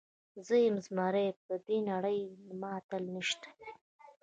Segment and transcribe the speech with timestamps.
[0.45, 3.49] زۀ يم زمری پر دې نړۍ له ما اتل نيشته